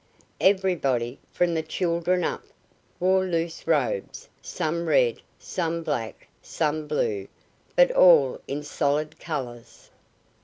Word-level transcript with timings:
Everybody, 0.39 1.19
from 1.31 1.53
the 1.53 1.61
children 1.61 2.23
up, 2.23 2.45
wore 2.99 3.23
loose 3.23 3.67
robes, 3.67 4.27
some 4.41 4.87
red, 4.87 5.21
some 5.37 5.83
black, 5.83 6.27
some 6.41 6.87
blue, 6.87 7.27
but 7.75 7.91
all 7.91 8.41
in 8.47 8.63
solid 8.63 9.19
colors. 9.19 9.91